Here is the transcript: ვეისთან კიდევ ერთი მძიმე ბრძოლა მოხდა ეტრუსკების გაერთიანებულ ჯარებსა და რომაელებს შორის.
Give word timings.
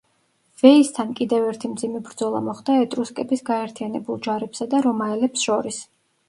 ვეისთან 0.59 1.11
კიდევ 1.19 1.43
ერთი 1.49 1.69
მძიმე 1.73 2.01
ბრძოლა 2.07 2.41
მოხდა 2.45 2.77
ეტრუსკების 2.85 3.45
გაერთიანებულ 3.51 4.19
ჯარებსა 4.29 4.69
და 4.73 4.81
რომაელებს 4.89 5.47
შორის. 5.51 5.81